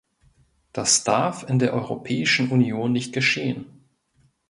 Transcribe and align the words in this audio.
Das 0.73 1.03
darf 1.03 1.47
in 1.47 1.59
der 1.59 1.73
Europäischen 1.75 2.49
Union 2.49 2.91
nicht 2.91 3.13
geschehen. 3.13 3.67